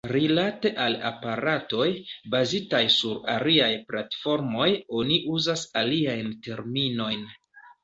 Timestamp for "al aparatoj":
0.85-1.85